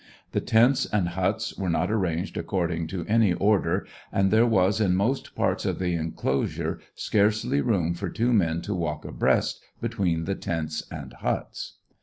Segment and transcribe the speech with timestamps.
[0.31, 4.81] The tents and huts were not ar ranged according to any order, and there was
[4.81, 10.23] in most parts of the enclosure scarcely room for tw^o men to walk abreast between
[10.25, 11.77] the tents and huts.